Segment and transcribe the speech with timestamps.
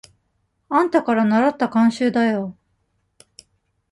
[0.67, 2.57] あんたからならった慣習だよ。